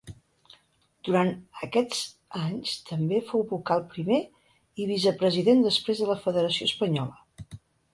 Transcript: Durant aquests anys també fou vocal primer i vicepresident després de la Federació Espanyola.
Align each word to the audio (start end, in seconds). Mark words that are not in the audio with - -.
Durant 1.09 1.29
aquests 1.67 1.99
anys 2.41 2.73
també 2.89 3.21
fou 3.29 3.45
vocal 3.55 3.87
primer 3.95 4.21
i 4.27 4.91
vicepresident 4.97 5.67
després 5.71 6.03
de 6.07 6.13
la 6.13 6.21
Federació 6.29 6.73
Espanyola. 6.75 7.59